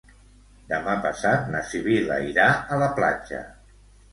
Demà 0.71 0.95
passat 1.03 1.45
na 1.55 1.61
Sibil·la 1.73 2.17
irà 2.31 2.49
a 2.77 2.81
la 2.85 2.89
platja. 2.99 3.45